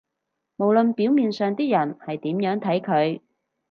[0.55, 3.21] 無論表面上啲人係點樣睇佢